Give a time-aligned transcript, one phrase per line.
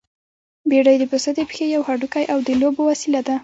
[0.69, 3.35] بېډۍ د پسه د پښې يو هډوکی او د لوبو وسيله ده.